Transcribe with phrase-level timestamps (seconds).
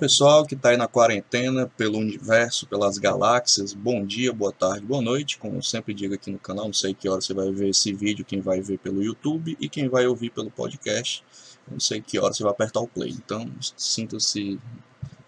[0.00, 5.02] Pessoal que está aí na quarentena, pelo universo, pelas galáxias, bom dia, boa tarde, boa
[5.02, 7.68] noite, como eu sempre digo aqui no canal, não sei que hora você vai ver
[7.68, 11.22] esse vídeo, quem vai ver pelo YouTube e quem vai ouvir pelo podcast,
[11.70, 14.58] não sei que hora você vai apertar o play, então sinta-se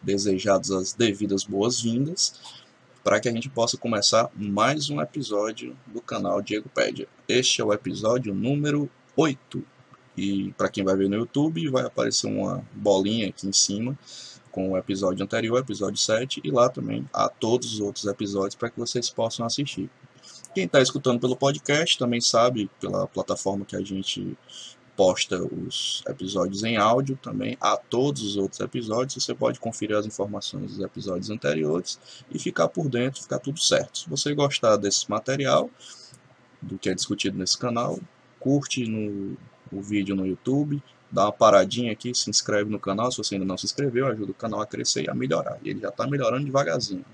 [0.01, 2.41] desejados as devidas boas-vindas
[3.05, 7.07] para que a gente possa começar mais um episódio do canal Diego Pédia.
[7.29, 9.63] Este é o episódio número 8
[10.17, 13.99] e para quem vai ver no YouTube, vai aparecer uma bolinha aqui em cima
[14.53, 18.71] com o episódio anterior, episódio 7, e lá também há todos os outros episódios para
[18.71, 19.91] que vocês possam assistir.
[20.55, 24.37] Quem está escutando pelo podcast também sabe, pela plataforma que a gente
[24.95, 29.25] posta os episódios em áudio, também há todos os outros episódios.
[29.25, 31.99] Você pode conferir as informações dos episódios anteriores
[32.31, 34.01] e ficar por dentro, ficar tudo certo.
[34.01, 35.71] Se você gostar desse material,
[36.61, 37.99] do que é discutido nesse canal,
[38.39, 39.37] curte no
[39.73, 43.47] o vídeo no YouTube, dá uma paradinha aqui, se inscreve no canal, se você ainda
[43.47, 45.59] não se inscreveu, ajuda o canal a crescer e a melhorar.
[45.63, 47.05] E ele já está melhorando devagarzinho.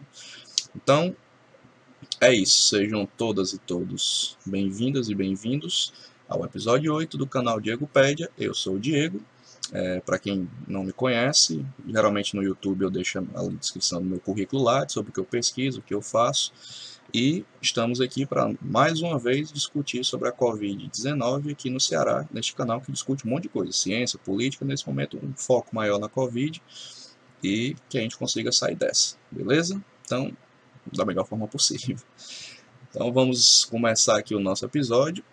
[0.75, 1.15] Então,
[2.21, 2.69] é isso.
[2.69, 5.93] Sejam todas e todos bem-vindas e bem-vindos
[6.29, 8.31] ao episódio 8 do canal Diego Pédia.
[8.39, 9.21] Eu sou o Diego.
[9.73, 14.19] É, Para quem não me conhece, geralmente no YouTube eu deixo a descrição do meu
[14.19, 16.53] currículo lá, sobre o que eu pesquiso, o que eu faço.
[17.13, 22.55] E estamos aqui para mais uma vez discutir sobre a Covid-19 aqui no Ceará, neste
[22.55, 26.09] canal que discute um monte de coisa, ciência, política, nesse momento um foco maior na
[26.09, 26.63] Covid
[27.43, 29.83] e que a gente consiga sair dessa, beleza?
[30.05, 30.37] Então,
[30.95, 31.97] da melhor forma possível.
[32.91, 35.25] Então vamos começar aqui o nosso episódio.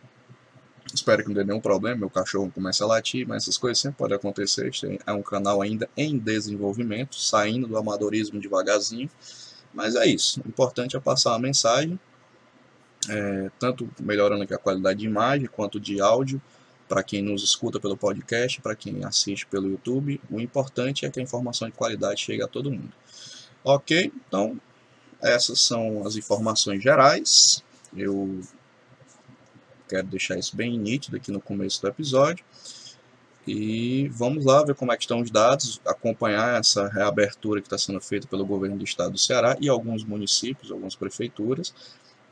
[0.94, 3.98] Espero que não dê nenhum problema, meu cachorro comece a latir, mas essas coisas sempre
[3.98, 4.68] podem acontecer.
[4.68, 9.10] Este é um canal ainda em desenvolvimento, saindo do amadorismo devagarzinho.
[9.76, 10.42] Mas é isso.
[10.44, 12.00] O importante é passar a mensagem,
[13.10, 16.42] é, tanto melhorando aqui a qualidade de imagem quanto de áudio,
[16.88, 20.22] para quem nos escuta pelo podcast, para quem assiste pelo YouTube.
[20.32, 22.94] O importante é que a informação de qualidade chegue a todo mundo.
[23.64, 24.12] Ok?
[24.28, 24.60] Então,
[25.22, 27.64] essas são as informações gerais.
[27.96, 28.40] Eu
[29.90, 32.46] quero deixar isso bem nítido aqui no começo do episódio.
[33.48, 37.78] E vamos lá ver como é que estão os dados, acompanhar essa reabertura que está
[37.78, 41.74] sendo feita pelo governo do estado do Ceará e alguns municípios, algumas prefeituras,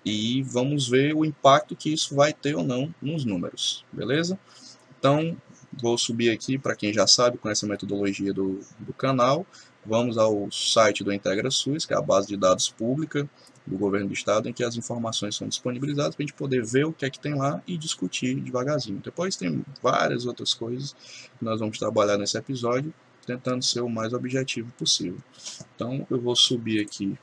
[0.04, 4.38] e vamos ver o impacto que isso vai ter ou não nos números, beleza?
[5.00, 5.38] Então,
[5.82, 9.46] vou subir aqui, para quem já sabe, conhece a metodologia do, do canal,
[9.86, 13.30] vamos ao site do IntegraSUS, que é a base de dados pública,
[13.66, 16.86] do governo do estado, em que as informações são disponibilizadas para a gente poder ver
[16.86, 19.00] o que é que tem lá e discutir devagarzinho.
[19.04, 20.94] Depois tem várias outras coisas
[21.38, 22.94] que nós vamos trabalhar nesse episódio,
[23.26, 25.18] tentando ser o mais objetivo possível.
[25.76, 27.18] Então eu vou subir aqui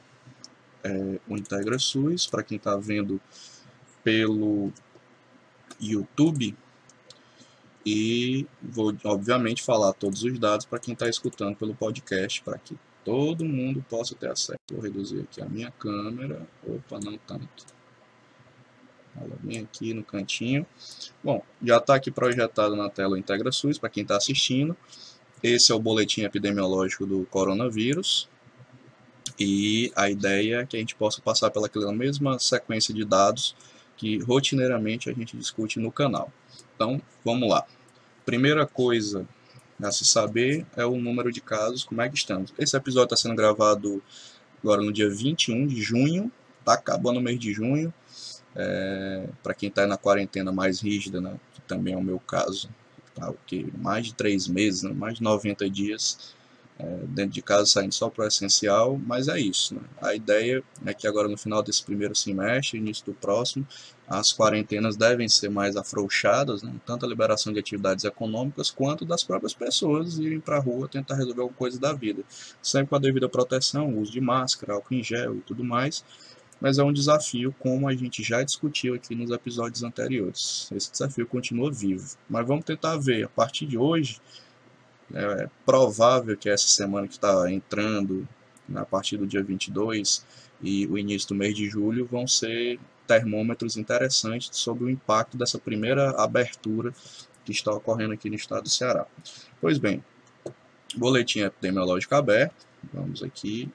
[0.82, 3.20] é, o IntegraSUS, para quem está vendo
[4.02, 4.72] pelo
[5.78, 6.56] YouTube,
[7.84, 12.78] e vou obviamente falar todos os dados para quem está escutando pelo podcast, para que
[13.04, 14.58] todo mundo possa ter acesso.
[14.70, 16.46] Vou reduzir aqui a minha câmera.
[16.66, 17.66] Opa, não tanto.
[19.16, 20.66] Ela vem aqui no cantinho.
[21.22, 24.76] Bom, já está aqui projetado na tela o IntegraSUS para quem está assistindo.
[25.42, 28.28] Esse é o boletim epidemiológico do coronavírus.
[29.38, 33.56] E a ideia é que a gente possa passar pelaquela mesma sequência de dados
[33.96, 36.32] que rotineiramente a gente discute no canal.
[36.74, 37.66] Então, vamos lá.
[38.24, 39.26] Primeira coisa
[39.82, 42.52] a se saber é o número de casos, como é que estamos.
[42.58, 44.02] Esse episódio está sendo gravado
[44.62, 47.92] agora no dia 21 de junho, está acabando o mês de junho.
[48.54, 52.68] É, Para quem está na quarentena mais rígida, né, que também é o meu caso,
[53.14, 56.34] tá, que mais de três meses, né, mais de 90 dias
[57.08, 59.74] dentro de casa saindo só para o essencial, mas é isso.
[59.74, 59.80] Né?
[60.00, 63.66] A ideia é que agora no final desse primeiro semestre, início do próximo,
[64.08, 66.72] as quarentenas devem ser mais afrouxadas, né?
[66.84, 71.14] tanto a liberação de atividades econômicas quanto das próprias pessoas irem para a rua tentar
[71.14, 72.22] resolver alguma coisa da vida.
[72.62, 76.04] Sempre com a devida proteção, uso de máscara, álcool em gel e tudo mais,
[76.60, 80.68] mas é um desafio como a gente já discutiu aqui nos episódios anteriores.
[80.74, 84.20] Esse desafio continua vivo, mas vamos tentar ver a partir de hoje
[85.14, 88.28] é provável que essa semana que está entrando,
[88.74, 90.24] a partir do dia 22
[90.62, 95.58] e o início do mês de julho, vão ser termômetros interessantes sobre o impacto dessa
[95.58, 96.92] primeira abertura
[97.44, 99.06] que está ocorrendo aqui no estado do Ceará.
[99.60, 100.04] Pois bem,
[100.96, 103.68] boletim epidemiológico aberto, vamos aqui.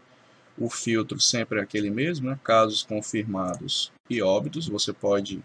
[0.58, 2.40] O filtro sempre é aquele mesmo, né?
[2.42, 5.44] casos confirmados e óbitos, você pode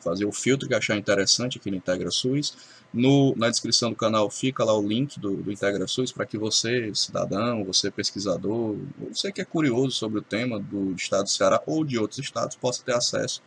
[0.00, 2.56] fazer o filtro que achar interessante aqui no IntegraSUS.
[2.92, 6.90] No, na descrição do canal fica lá o link do, do IntegraSUS para que você,
[6.94, 8.76] cidadão, você pesquisador,
[9.10, 12.56] você que é curioso sobre o tema do estado do Ceará ou de outros estados,
[12.56, 13.42] possa ter acesso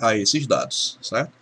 [0.00, 1.32] a esses dados, certo?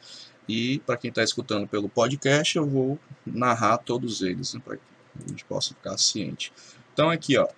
[0.49, 5.29] E para quem está escutando pelo podcast, eu vou narrar todos eles, né, para a
[5.29, 6.53] gente possa ficar ciente.
[6.93, 7.49] Então aqui, ó,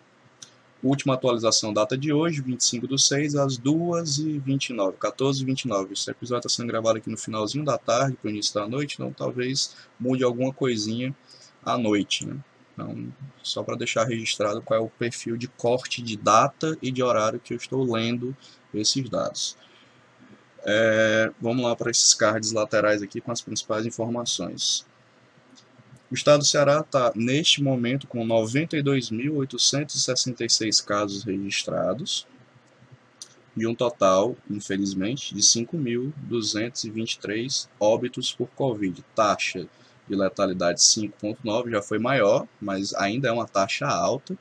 [0.83, 5.93] última atualização, data de hoje, 25 do 6, às 2h29, 14h29.
[5.93, 8.95] Esse episódio está sendo gravado aqui no finalzinho da tarde, para o início da noite,
[8.95, 11.15] então talvez mude alguma coisinha
[11.65, 12.37] à noite, né?
[12.75, 13.13] Então,
[13.43, 17.39] só para deixar registrado qual é o perfil de corte de data e de horário
[17.39, 18.35] que eu estou lendo
[18.73, 19.57] esses dados.
[20.65, 24.87] É, vamos lá para esses cards laterais aqui com as principais informações.
[26.13, 32.27] O estado do Ceará está, neste momento, com 92.866 casos registrados
[33.57, 39.03] e um total, infelizmente, de 5.223 óbitos por Covid.
[39.17, 39.67] Taxa
[40.07, 44.37] de letalidade 5.9 já foi maior, mas ainda é uma taxa alta.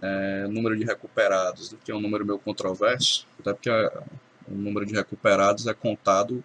[0.00, 4.94] É, número de recuperados, que é um número meio controverso, até porque o número de
[4.94, 6.44] recuperados é contado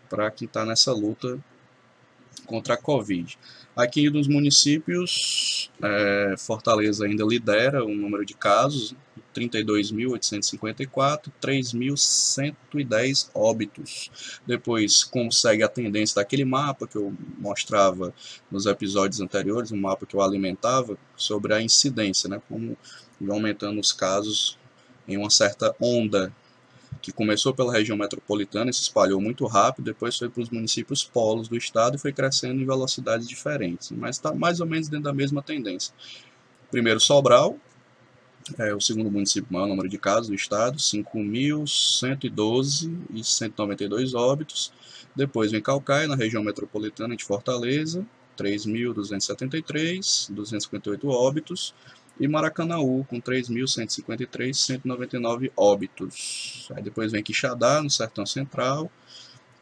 [0.10, 1.40] para quem está nessa luta
[2.46, 3.38] contra a Covid.
[3.76, 8.96] Aqui nos municípios, é, Fortaleza ainda lidera o número de casos,
[9.36, 14.40] 32.854, 3.110 óbitos.
[14.48, 18.14] Depois consegue a tendência daquele mapa que eu mostrava
[18.50, 22.78] nos episódios anteriores, um mapa que eu alimentava sobre a incidência, né, como
[23.30, 24.58] aumentando os casos
[25.06, 26.34] em uma certa onda
[27.06, 31.04] que começou pela região metropolitana e se espalhou muito rápido, depois foi para os municípios
[31.04, 35.04] polos do estado e foi crescendo em velocidades diferentes, mas está mais ou menos dentro
[35.04, 35.94] da mesma tendência.
[36.72, 37.60] Primeiro Sobral,
[38.58, 44.74] é o segundo município maior número de casos do estado, 5.112 e 192 óbitos.
[45.16, 48.04] Depois vem Calcaia, na região metropolitana de Fortaleza,
[48.36, 51.72] 3.273, 258 óbitos
[52.20, 56.70] e Maracanaú com 3.153, 199 óbitos.
[56.76, 58.90] Aí depois vem Quixadá, no Sertão Central,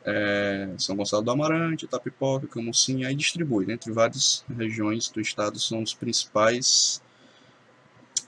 [0.05, 5.59] é, São Gonçalo do Amarante, Itapipoca, Camusim, aí distribui, né, entre várias regiões do estado,
[5.59, 7.01] são os principais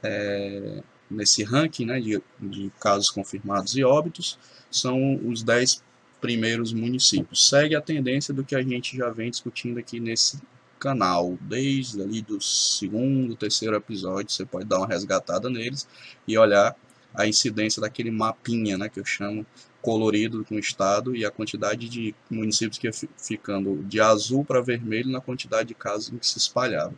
[0.01, 4.39] é, nesse ranking né, de, de casos confirmados e óbitos,
[4.71, 5.83] são os 10
[6.19, 7.49] primeiros municípios.
[7.49, 10.39] Segue a tendência do que a gente já vem discutindo aqui nesse
[10.85, 15.87] canal, desde ali do segundo, terceiro episódio, você pode dar uma resgatada neles
[16.27, 16.75] e olhar
[17.11, 19.43] a incidência daquele mapinha, né, que eu chamo
[19.81, 24.61] colorido com o estado e a quantidade de municípios que ia ficando de azul para
[24.61, 26.93] vermelho na quantidade de casos em que se espalhava.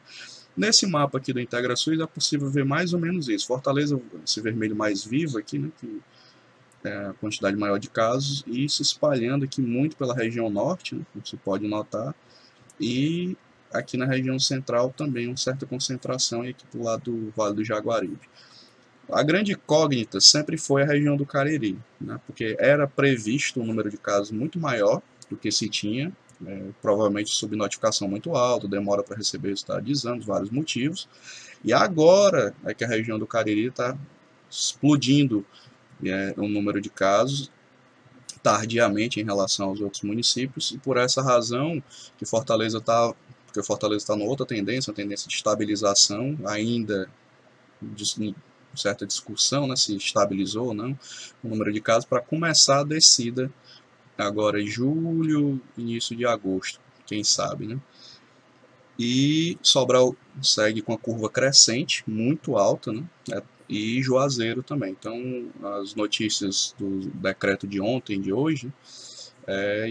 [0.55, 3.47] Nesse mapa aqui do IntegraSUS é possível ver mais ou menos isso.
[3.47, 6.01] Fortaleza, esse vermelho mais vivo aqui, né, que
[6.83, 11.05] é a quantidade maior de casos, e se espalhando aqui muito pela região norte, né,
[11.13, 12.13] como você pode notar,
[12.79, 13.37] e
[13.73, 17.65] aqui na região central também uma certa concentração e aqui do lado do Vale do
[17.65, 18.19] Jaguaribe.
[19.09, 23.89] A grande incógnita sempre foi a região do Cariri, né, porque era previsto um número
[23.89, 26.11] de casos muito maior do que se tinha,
[26.45, 31.07] é, provavelmente sob notificação muito alta, demora para receber resultado de exames, vários motivos,
[31.63, 33.97] e agora é que a região do Cariri está
[34.49, 35.45] explodindo
[36.03, 37.49] é, o número de casos
[38.43, 41.81] tardiamente em relação aos outros municípios, e por essa razão
[42.17, 43.13] que Fortaleza está
[43.57, 47.09] porque Fortaleza está numa outra tendência, uma tendência de estabilização, ainda
[47.81, 48.35] de
[48.75, 50.97] certa discussão né, se estabilizou ou não
[51.43, 53.51] o número de casos, para começar a descida
[54.17, 57.79] agora em julho, início de agosto, quem sabe, né?
[58.99, 63.03] E Sobral segue com a curva crescente, muito alta, né?
[63.31, 64.91] É, e Juazeiro também.
[64.91, 68.73] Então, as notícias do decreto de ontem, de hoje,
[69.45, 69.87] é,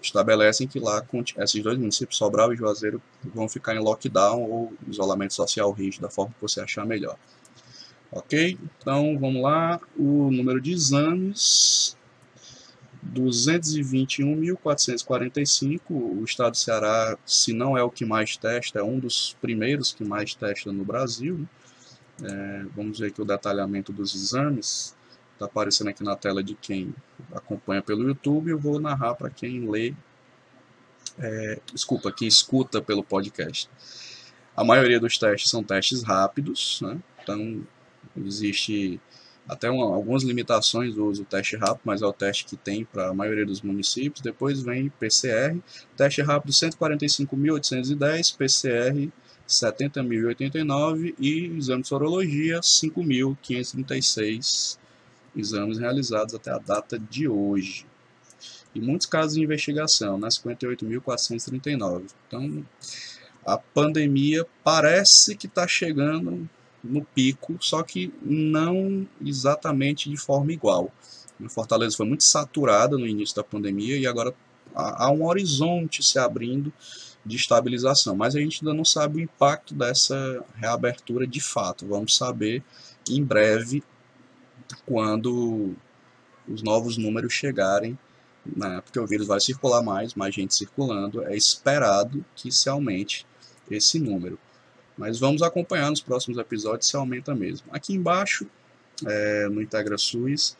[0.00, 1.04] estabelecem que lá
[1.38, 6.10] esses dois municípios, Sobral e Juazeiro, vão ficar em lockdown ou isolamento social rígido, da
[6.10, 7.16] forma que você achar melhor.
[8.10, 8.58] Ok?
[8.78, 9.80] Então vamos lá.
[9.96, 11.96] O número de exames:
[13.12, 15.80] 221.445.
[15.90, 19.92] O estado do Ceará, se não é o que mais testa, é um dos primeiros
[19.92, 21.38] que mais testa no Brasil.
[21.38, 21.46] Né?
[22.22, 24.95] É, vamos ver aqui o detalhamento dos exames.
[25.36, 26.94] Está aparecendo aqui na tela de quem
[27.30, 28.50] acompanha pelo YouTube.
[28.50, 29.92] Eu vou narrar para quem lê,
[31.18, 33.68] é, desculpa, quem escuta pelo podcast.
[34.56, 36.98] A maioria dos testes são testes rápidos, né?
[37.22, 37.62] então
[38.16, 38.98] existe
[39.46, 42.86] até uma, algumas limitações do uso do teste rápido, mas é o teste que tem
[42.86, 44.22] para a maioria dos municípios.
[44.22, 45.54] Depois vem PCR,
[45.98, 49.12] teste rápido 145.810, PCR
[49.46, 54.78] 70.089 e exame de sorologia 5.536
[55.36, 57.86] exames realizados até a data de hoje.
[58.74, 60.28] E muitos casos de investigação, né?
[60.28, 62.04] 58.439.
[62.26, 62.66] Então,
[63.44, 66.48] a pandemia parece que está chegando
[66.82, 70.92] no pico, só que não exatamente de forma igual.
[71.44, 74.34] A Fortaleza foi muito saturada no início da pandemia e agora
[74.74, 76.72] há um horizonte se abrindo
[77.24, 81.86] de estabilização, mas a gente ainda não sabe o impacto dessa reabertura de fato.
[81.86, 82.62] Vamos saber
[83.10, 83.82] em breve
[84.84, 85.74] quando
[86.48, 87.98] os novos números chegarem,
[88.44, 93.26] né, porque o vírus vai circular mais, mais gente circulando, é esperado que se aumente
[93.70, 94.38] esse número.
[94.96, 97.66] Mas vamos acompanhar nos próximos episódios se aumenta mesmo.
[97.70, 98.46] Aqui embaixo,
[99.04, 100.56] é, no Integra SUS,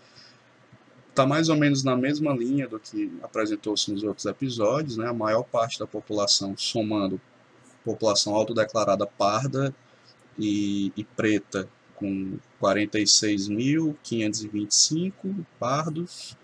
[1.08, 4.98] está mais ou menos na mesma linha do que apresentou-se nos outros episódios.
[4.98, 5.08] Né?
[5.08, 7.18] A maior parte da população, somando
[7.82, 9.74] população autodeclarada parda
[10.38, 16.36] e, e preta, com 46.525 pardos,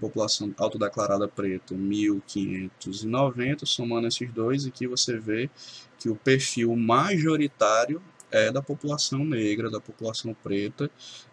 [0.00, 5.50] população autodeclarada preta 1.590, somando esses dois, aqui você vê
[5.98, 10.90] que o perfil majoritário é da população negra, da população preta,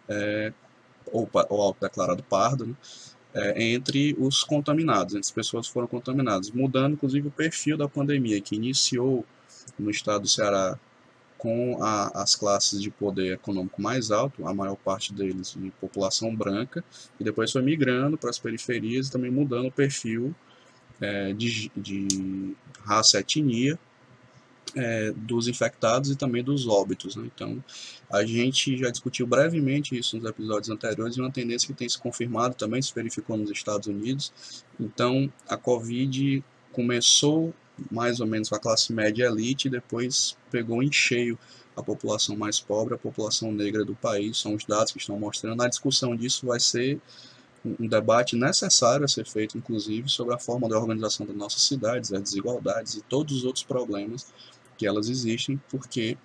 [0.08, 0.52] é,
[1.06, 2.74] ou, ou autodeclarado pardo, né,
[3.34, 7.88] é, entre os contaminados, entre as pessoas que foram contaminadas, mudando inclusive o perfil da
[7.88, 9.24] pandemia, que iniciou
[9.78, 10.78] no estado do Ceará
[11.42, 16.32] com a, as classes de poder econômico mais alto, a maior parte deles de população
[16.32, 16.84] branca,
[17.18, 20.32] e depois foi migrando para as periferias e também mudando o perfil
[21.00, 23.76] é, de, de raça etnia
[24.76, 27.16] é, dos infectados e também dos óbitos.
[27.16, 27.28] Né?
[27.34, 27.62] Então,
[28.08, 31.98] a gente já discutiu brevemente isso nos episódios anteriores, e uma tendência que tem se
[31.98, 34.64] confirmado também, se verificou nos Estados Unidos.
[34.78, 37.52] Então, a Covid começou
[37.90, 41.38] mais ou menos com a classe média elite, e depois pegou em cheio
[41.76, 45.62] a população mais pobre, a população negra do país, são os dados que estão mostrando.
[45.62, 47.00] A discussão disso vai ser
[47.64, 52.12] um debate necessário a ser feito, inclusive, sobre a forma de organização das nossas cidades,
[52.12, 54.26] as desigualdades e todos os outros problemas
[54.76, 56.18] que elas existem, porque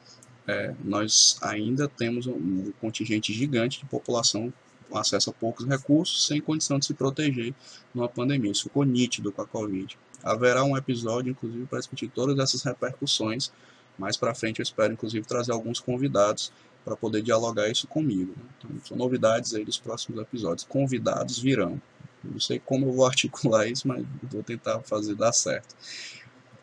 [0.48, 4.52] é, nós ainda temos um contingente gigante de população
[4.90, 7.54] com acesso a poucos recursos, sem condição de se proteger
[7.94, 8.52] numa pandemia.
[8.52, 9.98] Isso ficou nítido com a Covid.
[10.24, 13.52] Haverá um episódio, inclusive, para discutir todas essas repercussões.
[13.98, 16.52] Mais para frente, eu espero, inclusive, trazer alguns convidados
[16.84, 18.34] para poder dialogar isso comigo.
[18.38, 18.44] Né?
[18.58, 20.66] Então, são novidades aí dos próximos episódios.
[20.66, 21.82] Convidados virão.
[22.24, 25.76] Não sei como eu vou articular isso, mas vou tentar fazer dar certo.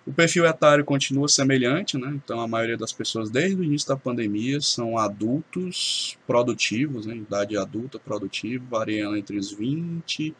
[0.06, 2.12] O perfil etário continua semelhante, né?
[2.14, 7.16] então a maioria das pessoas desde o início da pandemia são adultos produtivos, né?
[7.16, 10.34] idade adulta produtiva, variando entre os 20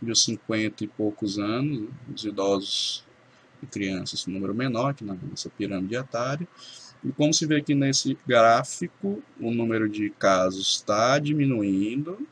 [0.00, 3.04] de 50 e poucos anos, os idosos
[3.62, 6.46] e crianças, um número menor que nessa pirâmide etária.
[7.04, 12.26] E como se vê aqui nesse gráfico, o número de casos está diminuindo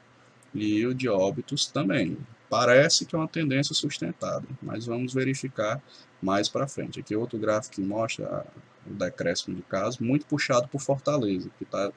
[0.55, 2.17] e o de óbitos também.
[2.51, 5.83] Parece que é uma tendência sustentada, mas vamos verificar
[6.21, 7.01] mais para frente.
[7.01, 8.47] Aqui outro gráfico que mostra
[8.87, 11.93] o decréscimo de casos, muito puxado por Fortaleza, que está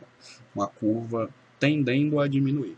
[0.54, 2.78] uma curva tendendo a diminuir.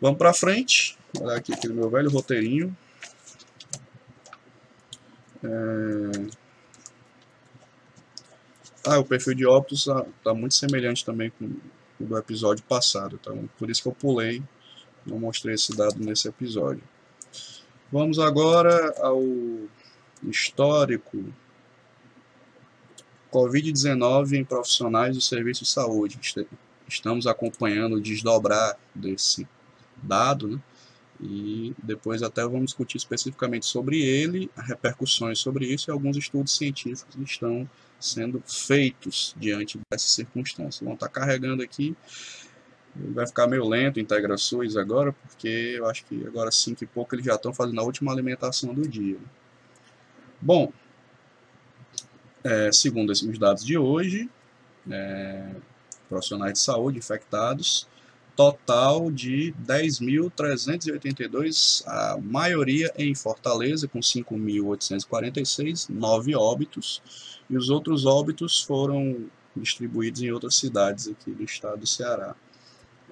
[0.00, 0.98] Vamos para frente.
[1.20, 2.76] Olha aqui aquele meu velho roteirinho.
[5.44, 6.42] É...
[8.84, 11.44] Ah, o perfil de óbitos está tá muito semelhante também com
[12.00, 14.42] o do episódio passado, então por isso que eu pulei,
[15.06, 16.82] não mostrei esse dado nesse episódio.
[17.92, 19.22] Vamos agora ao
[20.24, 21.24] histórico
[23.32, 26.18] Covid-19 em profissionais do serviço de saúde.
[26.88, 29.46] Estamos acompanhando o desdobrar desse
[30.02, 30.60] dado, né?
[31.20, 37.14] E depois até vamos discutir especificamente sobre ele, repercussões sobre isso e alguns estudos científicos
[37.14, 37.68] que estão
[38.00, 40.84] sendo feitos diante dessa circunstância.
[40.84, 41.96] Vão estar carregando aqui,
[42.94, 47.24] vai ficar meio lento integrações agora, porque eu acho que agora 5 e pouco eles
[47.24, 49.18] já estão fazendo a última alimentação do dia.
[50.40, 50.72] Bom,
[52.42, 54.28] é, segundo os dados de hoje,
[54.90, 55.54] é,
[56.08, 57.86] profissionais de saúde infectados,
[58.42, 67.00] total de 10.382, a maioria em Fortaleza, com 5.846, nove óbitos,
[67.48, 72.34] e os outros óbitos foram distribuídos em outras cidades aqui do estado do Ceará.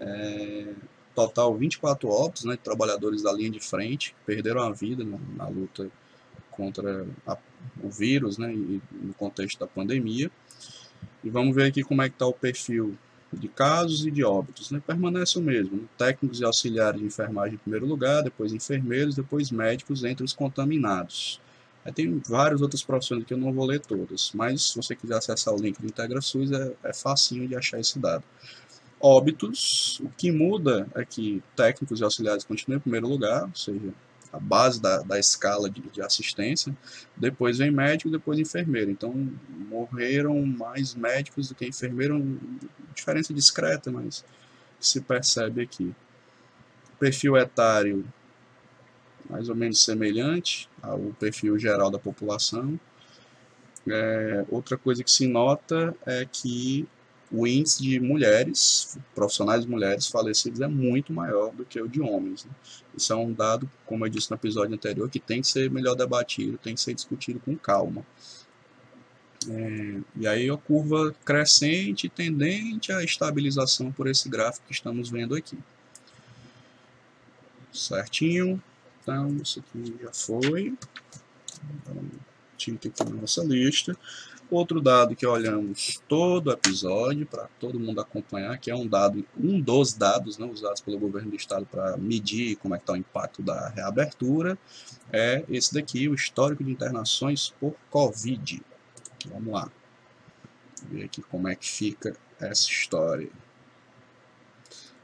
[0.01, 0.75] É,
[1.15, 5.89] total 24 óbitos, né, trabalhadores da linha de frente, perderam a vida na, na luta
[6.51, 7.39] contra a,
[7.85, 10.29] o vírus, né, e no contexto da pandemia.
[11.23, 12.99] E vamos ver aqui como é que está o perfil
[13.33, 15.77] de casos e de óbitos, né, permanece o mesmo.
[15.77, 15.83] Né?
[15.97, 21.41] Técnicos e auxiliares de enfermagem em primeiro lugar, depois enfermeiros, depois médicos entre os contaminados.
[21.85, 25.17] Aí tem várias outras profissões que eu não vou ler todas, mas se você quiser
[25.17, 28.25] acessar o link do IntegraSUS, é, é facinho de achar esse dado.
[29.01, 33.95] Óbitos, o que muda é que técnicos e auxiliares continuam em primeiro lugar, ou seja,
[34.33, 36.77] a base da, da escala de, de, assistência,
[37.17, 38.91] depois vem médico, depois enfermeiro.
[38.91, 39.13] Então,
[39.69, 42.23] morreram mais médicos do que enfermeiros,
[42.95, 44.25] diferença discreta, mas
[44.79, 45.95] se percebe aqui.
[46.99, 48.05] Perfil etário,
[49.29, 52.79] mais ou menos semelhante ao perfil geral da população.
[53.89, 56.87] É, outra coisa que se nota é que
[57.33, 62.45] o índice de mulheres, profissionais mulheres falecidas é muito maior do que o de homens.
[62.45, 62.51] Né?
[62.97, 65.95] Isso é um dado, como eu disse no episódio anterior, que tem que ser melhor
[65.95, 68.05] debatido, tem que ser discutido com calma.
[69.49, 75.35] É, e aí a curva crescente tendente à estabilização por esse gráfico que estamos vendo
[75.35, 75.57] aqui.
[77.73, 78.63] Certinho.
[79.03, 80.75] Então, isso aqui já foi.
[81.75, 81.97] Então,
[82.57, 83.97] tinha aqui na nossa lista.
[84.51, 89.61] Outro dado que olhamos todo episódio para todo mundo acompanhar, que é um dado, um
[89.61, 93.43] dos dados né, usados pelo governo do estado para medir como é está o impacto
[93.43, 94.59] da reabertura,
[95.13, 98.61] é esse daqui, o histórico de internações por Covid.
[99.27, 99.71] Vamos lá.
[100.91, 103.31] Ver aqui como é que fica essa história.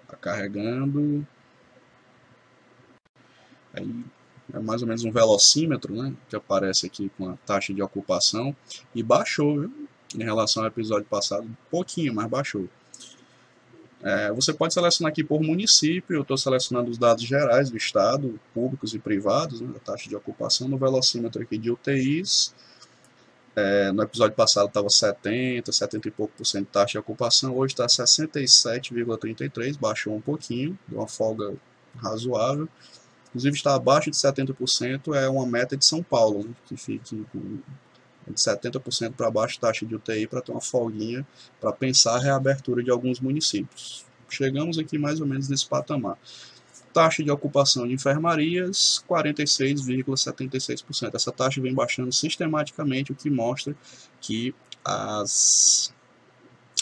[0.03, 1.25] Está carregando.
[3.73, 4.05] Aí
[4.53, 8.55] é mais ou menos um velocímetro, né, que aparece aqui com a taxa de ocupação,
[8.95, 12.69] e baixou, viu, em relação ao episódio passado, um pouquinho, mas baixou.
[14.03, 18.39] É, você pode selecionar aqui por município, eu estou selecionando os dados gerais do estado,
[18.55, 22.55] públicos e privados, né, a taxa de ocupação no velocímetro aqui de UTIs,
[23.57, 27.57] é, no episódio passado estava 70, 70 e pouco por cento de taxa de ocupação,
[27.57, 31.55] hoje está 67,33, baixou um pouquinho, deu uma folga
[31.97, 32.69] razoável.
[33.37, 37.23] Inclusive está abaixo de 70%, é uma meta de São Paulo, né, que fique
[38.27, 41.27] de 70% para baixo taxa de UTI para ter uma folguinha
[41.61, 44.07] para pensar a reabertura de alguns municípios.
[44.31, 46.17] Chegamos aqui mais ou menos nesse patamar.
[46.95, 51.15] Taxa de ocupação de enfermarias, 46,76%.
[51.15, 53.77] Essa taxa vem baixando sistematicamente, o que mostra
[54.19, 55.93] que as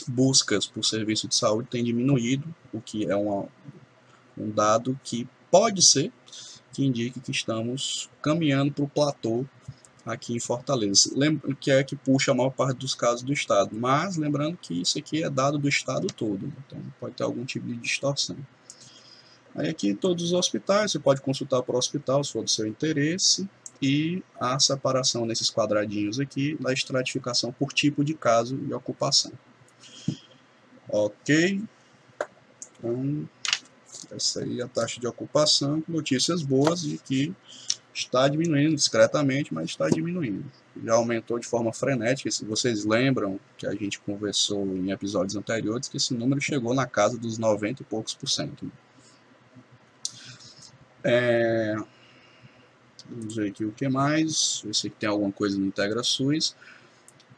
[0.06, 3.48] buscas por serviço de saúde têm diminuído, o que é uma,
[4.38, 6.10] um dado que pode ser
[6.72, 9.46] que indique que estamos caminhando para o platô
[10.04, 11.10] aqui em Fortaleza,
[11.60, 13.70] que é que puxa a maior parte dos casos do estado.
[13.72, 17.68] Mas lembrando que isso aqui é dado do estado todo, então pode ter algum tipo
[17.68, 18.36] de distorção.
[19.54, 22.66] Aí aqui todos os hospitais, você pode consultar para o hospital se for do seu
[22.66, 23.48] interesse
[23.80, 29.30] e a separação nesses quadradinhos aqui da estratificação por tipo de caso e ocupação.
[30.88, 31.62] Ok.
[32.80, 33.28] Então,
[34.14, 37.34] essa aí é a taxa de ocupação, notícias boas de que
[37.92, 40.44] está diminuindo discretamente, mas está diminuindo.
[40.84, 45.88] Já aumentou de forma frenética, se vocês lembram que a gente conversou em episódios anteriores,
[45.88, 48.70] que esse número chegou na casa dos 90 e poucos por cento.
[51.04, 51.76] É...
[53.08, 56.56] Vamos ver aqui o que mais, ver se tem alguma coisa no IntegraSUS.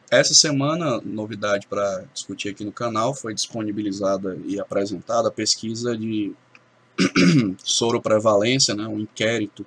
[0.09, 6.33] Essa semana, novidade para discutir aqui no canal, foi disponibilizada e apresentada a pesquisa de
[7.63, 9.65] soroprevalência, né, um inquérito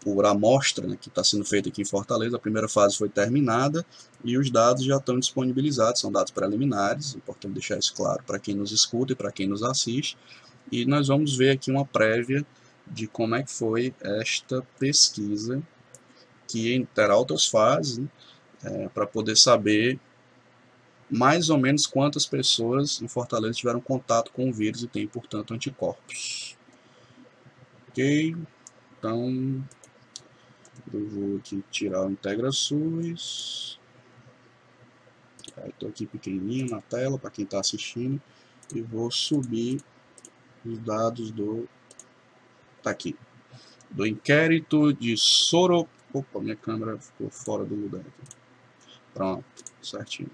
[0.00, 2.36] por amostra né, que está sendo feito aqui em Fortaleza.
[2.36, 3.84] A primeira fase foi terminada
[4.22, 8.54] e os dados já estão disponibilizados, são dados preliminares, importante deixar isso claro para quem
[8.54, 10.18] nos escuta e para quem nos assiste.
[10.70, 12.44] E nós vamos ver aqui uma prévia
[12.86, 15.62] de como é que foi esta pesquisa,
[16.46, 18.08] que terá outras fases, né,
[18.62, 19.98] é, para poder saber
[21.10, 25.54] mais ou menos quantas pessoas em Fortaleza tiveram contato com o vírus e têm, portanto,
[25.54, 26.56] anticorpos.
[27.94, 28.36] Ok?
[28.98, 29.64] Então,
[30.92, 33.78] eu vou aqui tirar o IntegraSUS.
[35.64, 38.20] Estou aqui pequenininho na tela para quem está assistindo.
[38.74, 39.80] E vou subir
[40.66, 41.68] os dados do...
[42.82, 43.16] Tá aqui.
[43.88, 45.88] Do inquérito de Soro...
[46.12, 48.36] Opa, minha câmera ficou fora do lugar aqui.
[49.12, 49.44] Pronto,
[49.80, 50.30] certinho.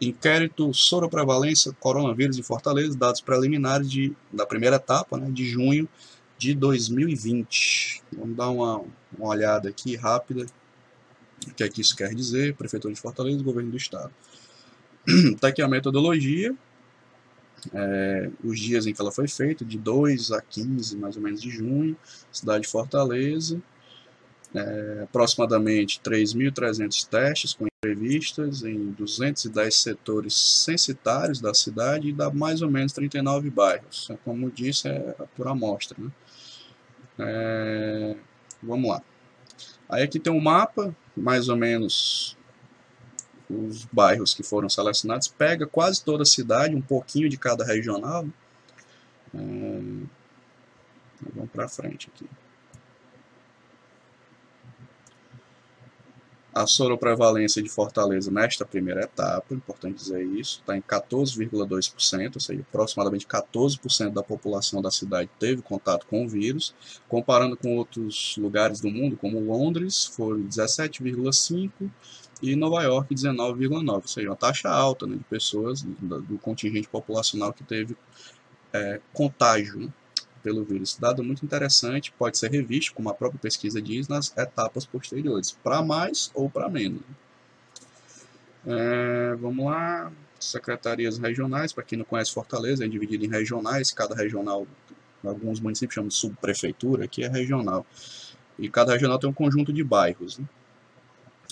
[0.00, 5.88] Inquérito soroprevalência coronavírus em Fortaleza, dados preliminares de, da primeira etapa, né, de junho
[6.38, 8.02] de 2020.
[8.12, 8.84] Vamos dar uma,
[9.16, 10.46] uma olhada aqui rápida.
[11.46, 12.54] O que é que isso quer dizer?
[12.54, 14.12] Prefeitura de Fortaleza, Governo do Estado.
[15.06, 16.54] Está aqui a metodologia.
[17.72, 21.40] É, os dias em que ela foi feita, de 2 a 15, mais ou menos,
[21.40, 21.96] de junho.
[22.32, 23.60] Cidade de Fortaleza.
[24.54, 32.62] É, aproximadamente 3.300 testes com entrevistas em 210 setores censitários da cidade e dá mais
[32.62, 34.08] ou menos 39 bairros.
[34.10, 35.96] É, como disse, é por amostra.
[36.02, 36.10] Né?
[37.18, 38.16] É,
[38.62, 39.02] vamos lá.
[39.88, 42.36] Aí aqui tem um mapa mais ou menos
[43.48, 48.26] os bairros que foram selecionados, pega quase toda a cidade, um pouquinho de cada regional.
[49.34, 49.38] É,
[51.34, 52.28] vamos para frente aqui.
[56.56, 62.62] A soroprevalência de Fortaleza nesta primeira etapa, importante dizer isso, está em 14,2%, ou seja,
[62.62, 66.74] aproximadamente 14% da população da cidade teve contato com o vírus.
[67.10, 71.90] Comparando com outros lugares do mundo, como Londres, foi 17,5%
[72.42, 76.88] e Nova York 19,9%, ou seja, uma taxa alta né, de pessoas do, do contingente
[76.88, 77.94] populacional que teve
[78.72, 79.78] é, contágio.
[79.78, 79.88] Né?
[80.46, 80.96] Pelo vírus.
[80.96, 85.82] Dado muito interessante, pode ser revisto, como a própria pesquisa diz, nas etapas posteriores, para
[85.82, 87.02] mais ou para menos.
[88.64, 94.14] É, vamos lá, secretarias regionais, para quem não conhece Fortaleza, é dividido em regionais, cada
[94.14, 94.68] regional,
[95.24, 97.84] alguns municípios chamam de subprefeitura, aqui é regional.
[98.56, 100.38] E cada regional tem um conjunto de bairros.
[100.38, 100.46] Né?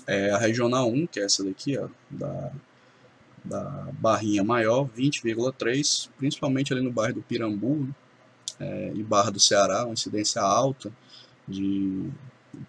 [0.06, 2.52] É, a regional 1, que é essa daqui, ó, da,
[3.44, 7.94] da barrinha maior, 20,3, principalmente ali no bairro do Pirambu, né?
[8.60, 10.92] É, e Barra do Ceará, uma incidência alta
[11.46, 12.10] de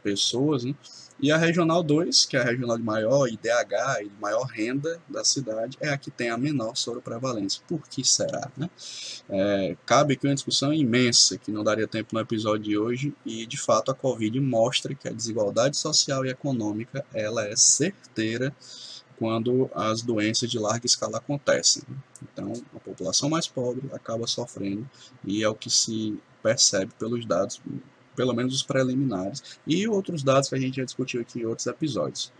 [0.03, 0.75] pessoas, né?
[1.17, 4.99] E a Regional 2, que é a regional de maior IDH e de maior renda
[5.07, 7.61] da cidade, é a que tem a menor soroprevalência.
[7.67, 8.51] Por que será?
[8.57, 8.69] Né?
[9.29, 13.45] É, cabe aqui uma discussão imensa, que não daria tempo no episódio de hoje, e
[13.45, 18.53] de fato a Covid mostra que a desigualdade social e econômica ela é certeira
[19.17, 21.83] quando as doenças de larga escala acontecem.
[22.21, 24.87] Então, a população mais pobre acaba sofrendo
[25.23, 27.61] e é o que se percebe pelos dados,
[28.15, 31.67] pelo menos os preliminares, e outros dados que a gente já discutiu aqui em outros
[31.67, 32.31] episódios.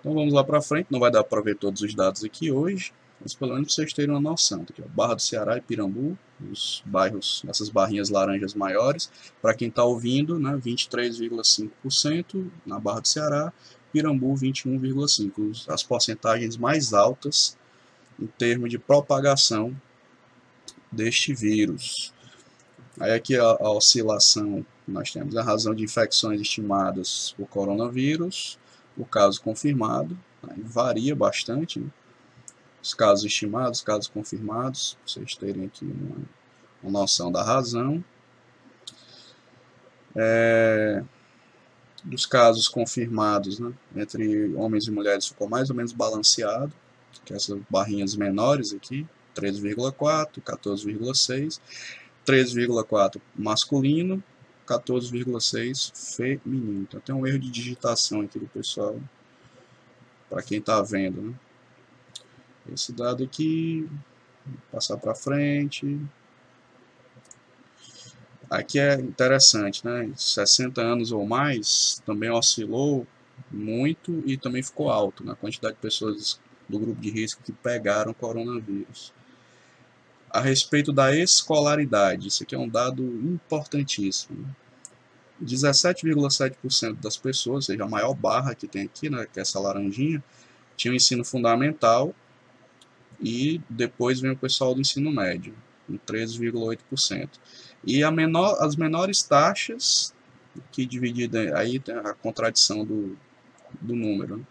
[0.00, 2.92] Então vamos lá para frente, não vai dar para ver todos os dados aqui hoje,
[3.20, 4.62] mas pelo menos vocês terem uma noção.
[4.62, 6.16] Aqui, ó, Barra do Ceará e Pirambu,
[6.50, 9.10] os bairros, essas barrinhas laranjas maiores.
[9.42, 13.52] Para quem está ouvindo, né, 23,5% na Barra do Ceará
[13.92, 17.56] Pirambu 21,5%, as porcentagens mais altas
[18.20, 19.74] em termos de propagação
[20.90, 22.12] deste vírus.
[23.00, 28.58] Aí aqui a, a oscilação, nós temos a razão de infecções estimadas por coronavírus,
[28.96, 30.18] o caso confirmado,
[30.64, 31.88] varia bastante, né?
[32.82, 36.16] Os casos estimados, casos confirmados, vocês terem aqui uma,
[36.82, 38.02] uma noção da razão.
[40.16, 41.02] É,
[42.04, 46.72] dos casos confirmados né, entre homens e mulheres ficou mais ou menos balanceado,
[47.24, 51.60] que essas barrinhas menores aqui, 13,4, 14,6,
[52.26, 54.22] 13,4 masculino,
[54.66, 56.82] 14,6 feminino.
[56.82, 58.98] Então tem um erro de digitação aqui do pessoal,
[60.28, 61.22] para quem está vendo.
[61.22, 61.34] Né?
[62.72, 63.88] Esse dado aqui,
[64.70, 65.98] passar para frente.
[68.50, 70.10] Aqui é interessante, né?
[70.16, 73.06] 60 anos ou mais também oscilou
[73.50, 75.38] muito e também ficou alto na né?
[75.40, 79.12] quantidade de pessoas do grupo de risco que pegaram coronavírus.
[80.30, 84.54] A respeito da escolaridade, isso aqui é um dado importantíssimo.
[85.42, 89.58] 17,7% das pessoas, ou seja, a maior barra que tem aqui, né, que é essa
[89.58, 90.22] laranjinha,
[90.76, 92.14] tinha ensino fundamental
[93.20, 95.54] e depois vem o pessoal do ensino médio,
[95.86, 97.28] com 13,8%.
[97.84, 100.14] E a menor, as menores taxas,
[100.72, 103.16] que dividida aí tem a contradição do,
[103.80, 104.38] do número.
[104.38, 104.44] Né?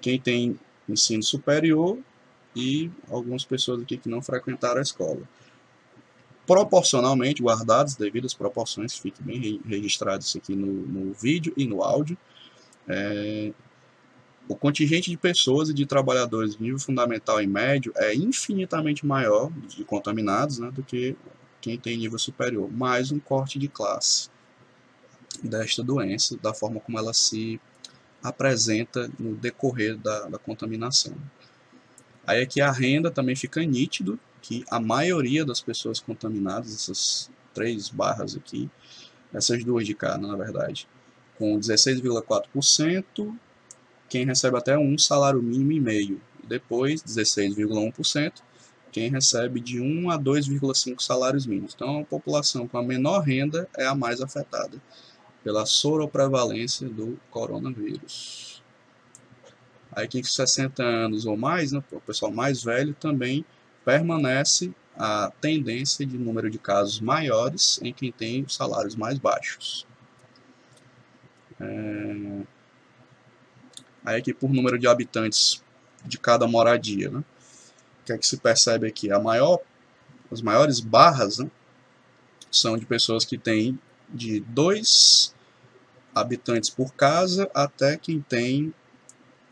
[0.00, 1.98] Quem tem ensino superior
[2.54, 5.22] e algumas pessoas aqui que não frequentaram a escola.
[6.46, 12.16] Proporcionalmente, guardadas devidas proporções, fique bem registrado isso aqui no, no vídeo e no áudio,
[12.88, 13.52] é,
[14.48, 19.52] o contingente de pessoas e de trabalhadores de nível fundamental e médio é infinitamente maior
[19.68, 21.14] de contaminados né, do que
[21.60, 24.30] quem tem nível superior, mais um corte de classe
[25.42, 27.60] desta doença, da forma como ela se
[28.22, 31.14] apresenta no decorrer da, da contaminação.
[32.26, 37.90] Aí aqui a renda também fica nítido que a maioria das pessoas contaminadas, essas três
[37.90, 38.70] barras aqui,
[39.32, 40.88] essas duas de cá, na verdade,
[41.36, 43.36] com 16,4%,
[44.08, 48.42] quem recebe até um salário mínimo e meio, depois 16,1%,
[48.90, 51.74] quem recebe de 1 a 2,5 salários mínimos.
[51.74, 54.80] Então, a população com a menor renda é a mais afetada
[55.44, 58.62] pela soroprevalência do coronavírus.
[59.92, 63.44] Aí, quem tem 60 anos ou mais, né, o pessoal mais velho, também
[63.84, 69.86] permanece a tendência de número de casos maiores em quem tem salários mais baixos.
[71.60, 72.57] É...
[74.04, 75.62] Aí aqui por número de habitantes
[76.04, 77.24] de cada moradia, né?
[78.08, 79.12] que é que se percebe aqui?
[79.12, 79.60] A maior,
[80.32, 81.50] as maiores barras né,
[82.50, 85.34] são de pessoas que têm de dois
[86.14, 88.72] habitantes por casa até quem tem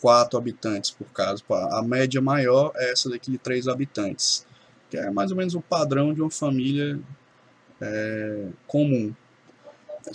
[0.01, 1.43] 4 habitantes por casa.
[1.71, 4.47] A média maior é essa daqui de 3 habitantes,
[4.91, 6.99] que é mais ou menos o padrão de uma família
[7.81, 9.15] é, comum.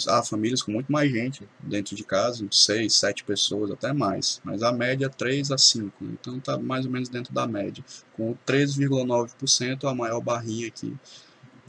[0.08, 4.41] Há famílias com muito mais gente dentro de casa, 6, 7 pessoas, até mais.
[4.43, 6.12] Mas a média é 3 a 5, né?
[6.19, 7.84] então está mais ou menos dentro da média.
[8.13, 10.95] Com 13,9% a maior barrinha aqui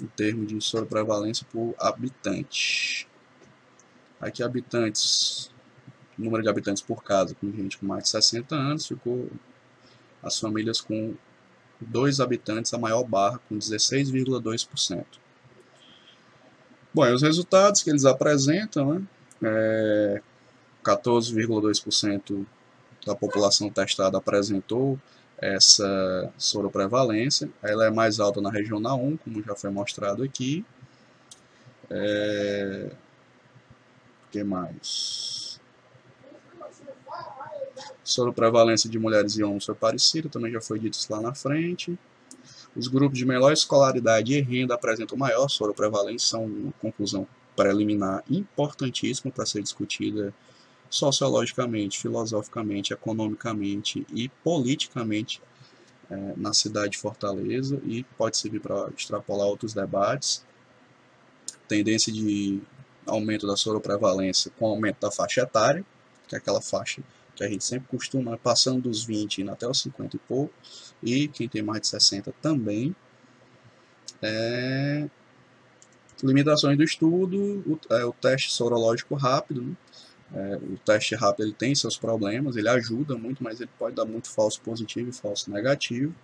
[0.00, 3.08] em termos de sobreprevalência por habitante.
[4.20, 5.52] Aqui habitantes
[6.16, 9.30] número de habitantes por casa, com gente com mais de 60 anos, ficou
[10.22, 11.14] as famílias com
[11.80, 15.04] dois habitantes a maior barra, com 16,2%.
[16.94, 19.02] Bom, e os resultados que eles apresentam, né?
[19.44, 20.22] É,
[20.84, 22.44] 14,2%
[23.06, 24.98] da população testada apresentou
[25.38, 27.50] essa soroprevalência.
[27.62, 30.64] Ela é mais alta na região na 1, como já foi mostrado aqui.
[31.90, 32.90] É...
[34.26, 35.60] O que mais?
[38.34, 41.98] prevalência de mulheres e homens foi parecida, também já foi dito isso lá na frente.
[42.74, 49.30] Os grupos de menor escolaridade e renda apresentam maior prevalência, são uma conclusão preliminar importantíssima
[49.30, 50.32] para ser discutida
[50.88, 55.40] sociologicamente, filosoficamente, economicamente e politicamente
[56.10, 60.44] é, na cidade de Fortaleza e pode servir para extrapolar outros debates.
[61.68, 62.60] Tendência de
[63.06, 65.84] aumento da soroprevalência com aumento da faixa etária,
[66.28, 67.02] que é aquela faixa
[67.42, 70.54] que a gente sempre costuma, passando dos 20 indo até os 50 e pouco,
[71.02, 72.94] e quem tem mais de 60 também.
[74.20, 75.08] É...
[76.22, 79.76] Limitações do estudo, o, é, o teste sorológico rápido, né?
[80.34, 84.04] é, o teste rápido ele tem seus problemas, ele ajuda muito, mas ele pode dar
[84.04, 86.14] muito falso positivo e falso negativo.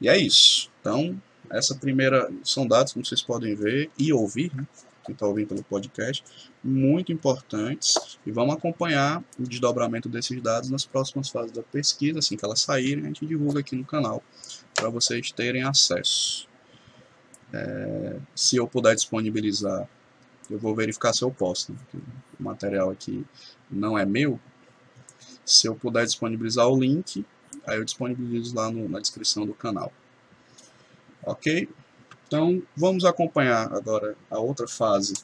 [0.00, 0.70] E é isso.
[0.80, 1.20] Então,
[1.50, 4.66] essa primeira são dados, como vocês podem ver e ouvir, né?
[5.04, 6.24] Quem está ouvindo pelo podcast,
[6.62, 12.36] muito importantes e vamos acompanhar o desdobramento desses dados nas próximas fases da pesquisa, assim
[12.36, 14.22] que elas saírem, a gente divulga aqui no canal
[14.74, 16.48] para vocês terem acesso.
[17.52, 19.88] É, se eu puder disponibilizar,
[20.48, 21.78] eu vou verificar se eu posso, né,
[22.38, 23.24] o material aqui
[23.70, 24.38] não é meu.
[25.44, 27.24] Se eu puder disponibilizar o link,
[27.66, 29.92] aí eu disponibilizo lá no, na descrição do canal.
[31.24, 31.68] Ok?
[32.30, 35.14] Então, vamos acompanhar agora a outra fase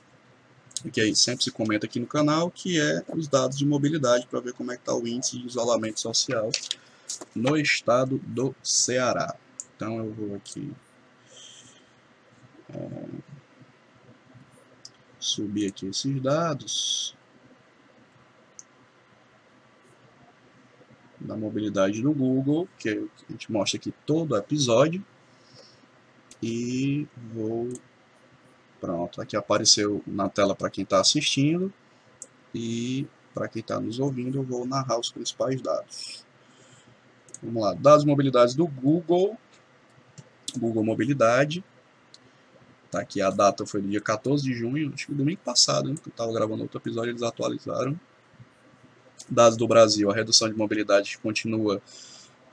[0.92, 4.40] que aí sempre se comenta aqui no canal, que é os dados de mobilidade, para
[4.40, 6.50] ver como é que está o índice de isolamento social
[7.32, 9.36] no estado do Ceará.
[9.76, 10.72] Então eu vou aqui
[12.74, 12.90] é,
[15.20, 17.14] subir aqui esses dados
[21.20, 25.04] da mobilidade do Google, que a gente mostra aqui todo o episódio
[26.46, 27.68] e vou
[28.80, 31.72] pronto, aqui apareceu na tela para quem está assistindo.
[32.54, 36.24] E para quem está nos ouvindo eu vou narrar os principais dados.
[37.42, 39.36] Vamos lá, dados mobilidades do Google.
[40.56, 41.64] Google Mobilidade.
[42.90, 45.96] Tá aqui a data foi do dia 14 de junho, acho que domingo passado, né,
[45.96, 47.98] que eu estava gravando outro episódio, eles atualizaram.
[49.28, 51.82] Dados do Brasil, a redução de mobilidade continua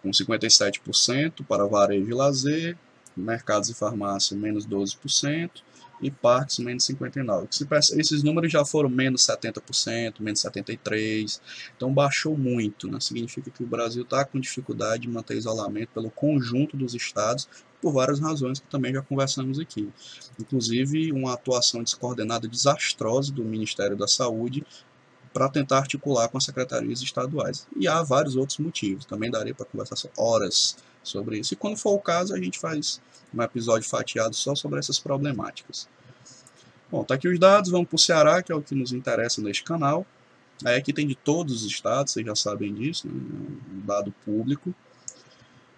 [0.01, 2.77] com 57% para varejo e lazer,
[3.15, 5.61] mercados e farmácia menos 12%
[6.01, 7.97] e parques menos 59%.
[7.97, 11.39] Esses números já foram menos 70%, menos 73%,
[11.75, 12.89] então baixou muito.
[12.89, 12.99] Né?
[12.99, 17.47] Significa que o Brasil está com dificuldade de manter isolamento pelo conjunto dos estados,
[17.81, 19.89] por várias razões que também já conversamos aqui.
[20.39, 24.65] Inclusive, uma atuação descoordenada desastrosa do Ministério da Saúde
[25.33, 27.67] para tentar articular com as secretarias estaduais.
[27.75, 31.53] E há vários outros motivos, também daria para conversar horas sobre isso.
[31.53, 33.01] E quando for o caso, a gente faz
[33.33, 35.87] um episódio fatiado só sobre essas problemáticas.
[36.89, 39.41] Bom, tá aqui os dados, vamos para o Ceará, que é o que nos interessa
[39.41, 40.05] neste canal.
[40.63, 43.13] Aí aqui tem de todos os estados, vocês já sabem disso, né?
[43.13, 44.73] um dado público.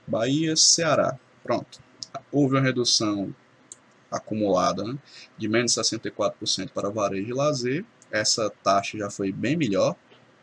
[0.05, 1.17] Bahia, Ceará.
[1.41, 1.79] Pronto.
[2.31, 3.33] Houve uma redução
[4.11, 4.97] acumulada né?
[5.37, 7.85] de menos 64% para varejo e lazer.
[8.11, 9.95] Essa taxa já foi bem melhor.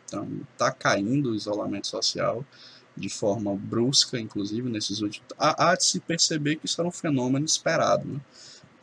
[0.05, 2.45] Então, está caindo o isolamento social
[2.95, 5.27] de forma brusca, inclusive, nesses últimos...
[5.37, 8.19] Há, há de se perceber que isso era um fenômeno esperado, né?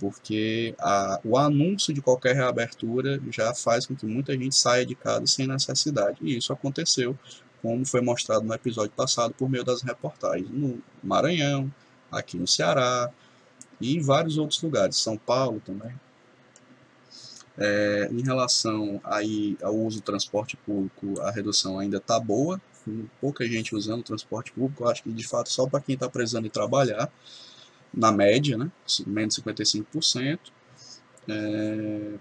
[0.00, 4.94] porque a, o anúncio de qualquer reabertura já faz com que muita gente saia de
[4.94, 6.16] casa sem necessidade.
[6.22, 7.16] E isso aconteceu,
[7.60, 11.72] como foi mostrado no episódio passado, por meio das reportagens no Maranhão,
[12.10, 13.10] aqui no Ceará
[13.78, 15.92] e em vários outros lugares, São Paulo também.
[17.58, 22.58] É, em relação aí ao uso do transporte público, a redução ainda está boa,
[23.20, 26.50] pouca gente usando transporte público, acho que de fato só para quem está precisando ir
[26.50, 27.10] trabalhar,
[27.92, 28.70] na média, né,
[29.06, 30.38] menos 55%.
[31.28, 32.14] É,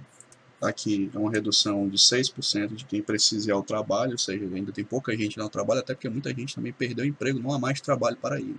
[0.62, 4.72] aqui é uma redução de 6% de quem precisa ir ao trabalho, ou seja, ainda
[4.72, 7.60] tem pouca gente no trabalho, até porque muita gente também perdeu o emprego, não há
[7.60, 8.56] mais trabalho para ir.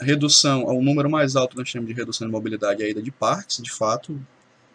[0.00, 3.10] Redução, o número mais alto nós chamamos de redução de mobilidade é a ida de
[3.10, 4.18] parques, de fato,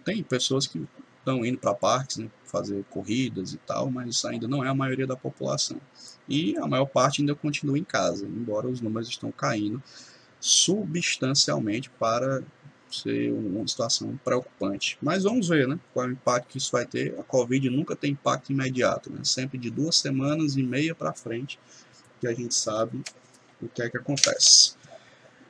[0.04, 0.86] tem pessoas que
[1.23, 5.07] estão indo para parques, né, fazer corridas e tal, mas ainda não é a maioria
[5.07, 5.79] da população.
[6.27, 9.81] E a maior parte ainda continua em casa, embora os números estão caindo
[10.39, 12.43] substancialmente para
[12.91, 14.97] ser uma situação preocupante.
[15.01, 17.17] Mas vamos ver né, qual é o impacto que isso vai ter.
[17.19, 19.21] A Covid nunca tem impacto imediato, né?
[19.23, 21.57] sempre de duas semanas e meia para frente
[22.19, 23.01] que a gente sabe
[23.62, 24.75] o que é que acontece.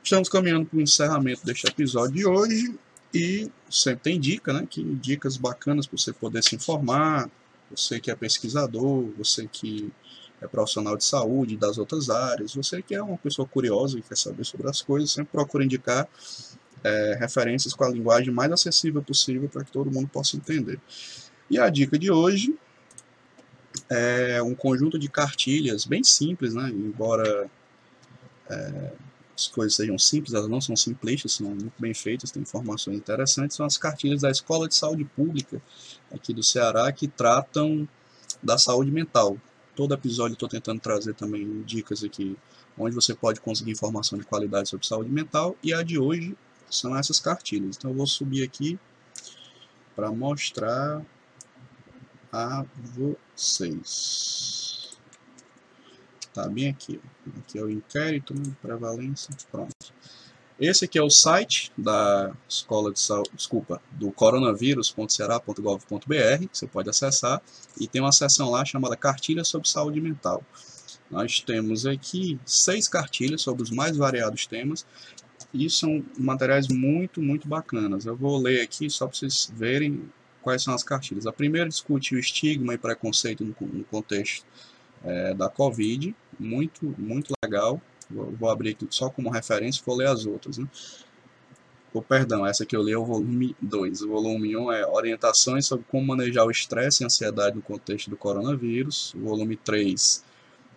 [0.02, 2.78] Estamos caminhando para o encerramento deste episódio de hoje
[3.14, 4.66] e sempre tem dica, né?
[4.68, 7.30] Que dicas bacanas para você poder se informar,
[7.70, 9.92] você que é pesquisador, você que
[10.40, 14.16] é profissional de saúde, das outras áreas, você que é uma pessoa curiosa e quer
[14.16, 16.08] saber sobre as coisas, sempre procura indicar
[16.82, 20.80] é, referências com a linguagem mais acessível possível para que todo mundo possa entender.
[21.48, 22.54] E a dica de hoje
[23.88, 26.68] é um conjunto de cartilhas bem simples, né?
[26.68, 27.48] embora
[28.50, 28.92] é,
[29.36, 33.56] as coisas sejam simples, elas não são simplistas, são muito bem feitas, têm informações interessantes,
[33.56, 35.60] são as cartilhas da Escola de Saúde Pública
[36.12, 37.88] aqui do Ceará que tratam
[38.42, 39.36] da saúde mental.
[39.74, 42.36] Todo episódio estou tentando trazer também dicas aqui
[42.78, 46.36] onde você pode conseguir informação de qualidade sobre saúde mental e a de hoje
[46.70, 47.76] são essas cartilhas.
[47.76, 48.78] Então eu vou subir aqui
[49.94, 51.02] para mostrar
[52.32, 54.63] a vocês.
[56.34, 57.00] Tá bem aqui.
[57.38, 59.94] Aqui é o inquérito, prevalência, pronto.
[60.58, 67.40] Esse aqui é o site da escola de saúde, desculpa, do coronavírus.ceará.gov.br, você pode acessar,
[67.80, 70.42] e tem uma seção lá chamada Cartilha sobre Saúde Mental.
[71.08, 74.84] Nós temos aqui seis cartilhas sobre os mais variados temas,
[75.52, 78.06] e são materiais muito, muito bacanas.
[78.06, 80.10] Eu vou ler aqui só para vocês verem
[80.42, 81.28] quais são as cartilhas.
[81.28, 84.44] A primeira discute o estigma e preconceito no contexto
[85.04, 87.80] é, da Covid, muito, muito legal.
[88.10, 90.58] Vou, vou, abrir aqui só como referência e vou ler as outras.
[90.58, 90.66] Né?
[91.92, 94.02] Oh, perdão, essa que eu li é o volume 2.
[94.02, 98.10] O volume 1 um é Orientações sobre como manejar o estresse e ansiedade no contexto
[98.10, 99.14] do coronavírus.
[99.14, 100.24] O volume 3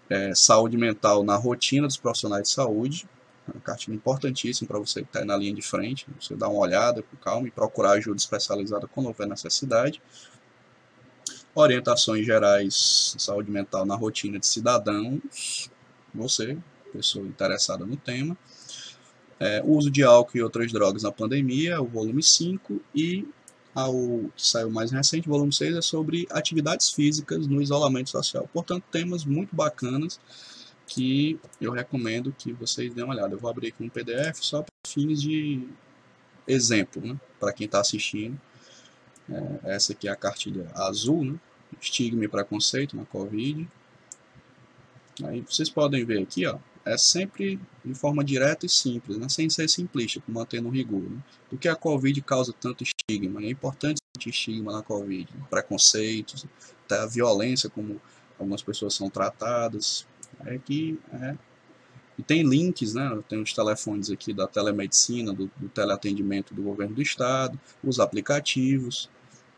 [0.10, 3.08] é Saúde mental na rotina dos profissionais de saúde.
[3.48, 6.60] É uma cartilha importantíssima para você que está na linha de frente, você dar uma
[6.60, 10.02] olhada com calma e procurar ajuda especializada quando houver necessidade.
[11.60, 15.72] Orientações gerais de saúde mental na rotina de cidadãos,
[16.13, 16.56] você,
[16.93, 18.38] pessoa interessada no tema.
[19.39, 23.28] É, uso de álcool e outras drogas na pandemia, o volume 5, e
[23.74, 23.91] ao
[24.36, 28.48] que saiu mais recente, o volume 6, é sobre atividades físicas no isolamento social.
[28.54, 30.20] Portanto, temas muito bacanas
[30.86, 33.34] que eu recomendo que vocês dêem uma olhada.
[33.34, 35.67] Eu vou abrir aqui um PDF só para fins de
[36.48, 37.20] exemplo, né?
[37.39, 38.39] para quem está assistindo.
[39.28, 41.39] É, essa aqui é a cartilha azul, né?
[41.80, 43.67] Estigma e preconceito na Covid.
[45.23, 49.27] Aí vocês podem ver aqui, ó, é sempre de forma direta e simples, né?
[49.27, 51.01] sem ser simplista, mantendo o rigor.
[51.01, 51.21] Né?
[51.49, 53.41] Por que a Covid causa tanto estigma?
[53.41, 56.45] É importante sentir estigma na Covid, preconceitos,
[56.86, 57.99] até a violência, como
[58.39, 60.08] algumas pessoas são tratadas,
[60.45, 61.36] é que é,
[62.17, 63.19] e tem links, né?
[63.30, 69.10] Tem os telefones aqui da telemedicina, do, do teleatendimento do governo do estado, os aplicativos.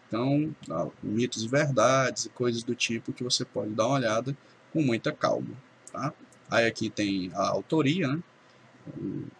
[0.09, 0.53] Então,
[1.03, 4.35] mitos e verdades e coisas do tipo que você pode dar uma olhada
[4.73, 5.55] com muita calma,
[5.93, 6.11] tá?
[6.49, 8.19] Aí aqui tem a autoria, né?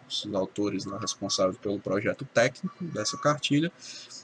[0.08, 3.72] Os autores lá responsáveis pelo projeto técnico dessa cartilha.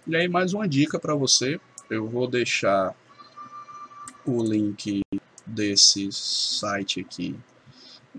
[0.07, 1.61] E aí mais uma dica para você.
[1.91, 2.95] Eu vou deixar
[4.25, 5.03] o link
[5.45, 7.37] desse site aqui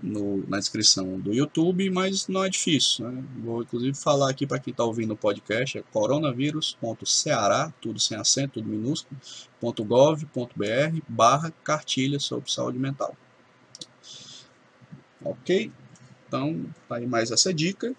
[0.02, 3.10] no, na descrição do YouTube, mas não é difícil.
[3.10, 3.24] Né?
[3.38, 8.54] Vou inclusive falar aqui para quem está ouvindo o podcast, é coronavírus.ceará, tudo sem acento,
[8.54, 9.20] tudo minúsculo,
[9.60, 13.16] .gov.br barra cartilha sobre saúde mental.
[15.22, 15.70] Ok?
[16.26, 17.94] Então, tá aí mais essa dica.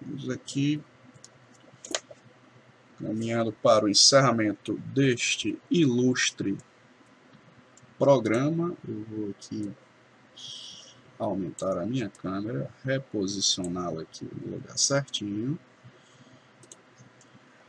[0.00, 0.80] Vamos aqui
[3.00, 6.56] caminhando para o encerramento deste ilustre
[7.98, 8.74] programa.
[8.86, 9.70] Eu vou aqui
[11.18, 15.58] aumentar a minha câmera, reposicioná-la aqui no lugar certinho.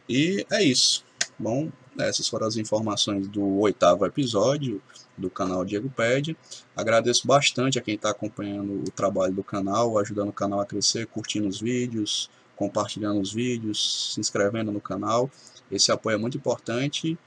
[0.08, 1.04] E é isso.
[1.38, 4.82] Bom, essas foram as informações do oitavo episódio
[5.18, 6.38] do canal Diego Pede.
[6.76, 11.08] Agradeço bastante a quem está acompanhando o trabalho do canal, ajudando o canal a crescer,
[11.08, 15.30] curtindo os vídeos, compartilhando os vídeos, se inscrevendo no canal.
[15.72, 17.18] Esse apoio é muito importante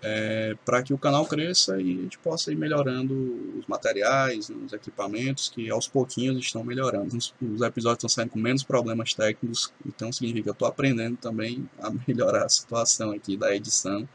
[0.00, 3.14] é, para que o canal cresça e a gente possa ir melhorando
[3.58, 7.16] os materiais, os equipamentos que aos pouquinhos estão melhorando.
[7.16, 11.16] Os, os episódios estão saindo com menos problemas técnicos, então significa que eu estou aprendendo
[11.16, 14.08] também a melhorar a situação aqui da edição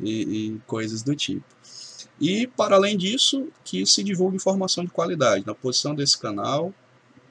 [0.00, 1.44] e, e coisas do tipo.
[2.20, 5.46] E, para além disso, que se divulgue informação de qualidade.
[5.46, 6.72] Na posição desse canal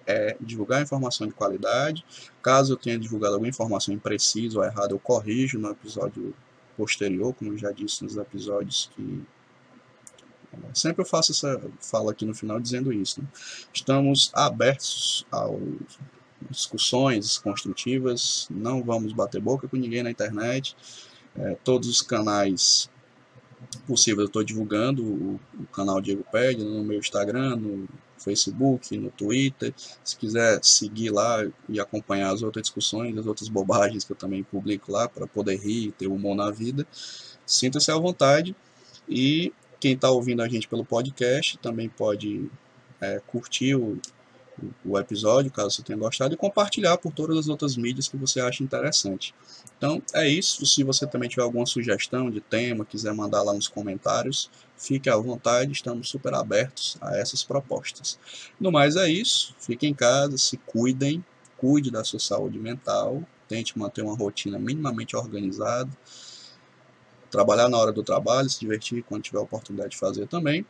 [0.06, 2.06] é divulgar informação de qualidade.
[2.42, 6.34] Caso eu tenha divulgado alguma informação imprecisa ou errada, eu corrijo no episódio
[6.78, 9.26] posterior, como já disse nos episódios que
[10.74, 13.22] sempre eu faço essa fala aqui no final dizendo isso.
[13.22, 13.28] Né?
[13.74, 15.48] Estamos abertos a
[16.50, 20.76] discussões construtivas, não vamos bater boca com ninguém na internet.
[21.36, 22.90] É, todos os canais
[23.86, 27.88] possíveis eu estou divulgando o, o, canal Diego Pede no meu Instagram, no
[28.18, 29.74] Facebook, no Twitter.
[30.04, 34.44] Se quiser seguir lá e acompanhar as outras discussões, as outras bobagens que eu também
[34.44, 36.86] publico lá para poder rir e ter humor na vida,
[37.46, 38.56] sinta-se à vontade.
[39.08, 42.50] E quem está ouvindo a gente pelo podcast também pode
[43.00, 44.00] é, curtir o,
[44.84, 48.40] o episódio, caso você tenha gostado, e compartilhar por todas as outras mídias que você
[48.40, 49.34] acha interessante.
[49.78, 50.66] Então é isso.
[50.66, 55.18] Se você também tiver alguma sugestão de tema, quiser mandar lá nos comentários, fique à
[55.18, 58.20] vontade, estamos super abertos a essas propostas.
[58.60, 59.56] No mais é isso.
[59.60, 61.24] Fiquem em casa, se cuidem,
[61.58, 65.90] cuide da sua saúde mental, tente manter uma rotina minimamente organizada,
[67.30, 70.66] trabalhar na hora do trabalho, se divertir quando tiver a oportunidade de fazer também.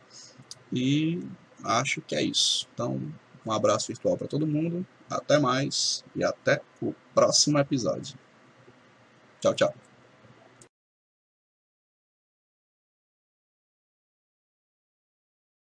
[0.72, 1.20] E
[1.64, 2.68] acho que é isso.
[2.74, 3.00] Então,
[3.48, 4.86] um abraço virtual para todo mundo.
[5.10, 8.18] Até mais e até o próximo episódio.
[9.40, 9.87] Tchau, tchau.